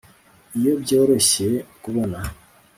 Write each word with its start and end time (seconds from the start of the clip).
iyo 0.57 0.73
byoroshye 0.81 1.47
kubona 1.83 2.19